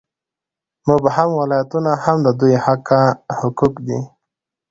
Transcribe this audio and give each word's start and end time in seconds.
مبهم 0.87 1.29
ولایتونه 1.41 1.91
هم 2.03 2.17
د 2.25 2.27
دوی 2.39 2.55
حقه 2.65 3.01
حقوق 3.39 3.75
دي. 3.87 3.99